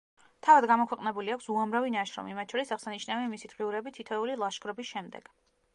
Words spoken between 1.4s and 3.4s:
უამრავი ნაშრომი, მათ შორის აღსანიშნავია